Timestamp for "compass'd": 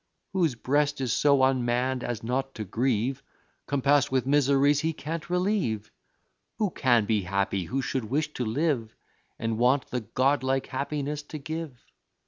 3.67-4.09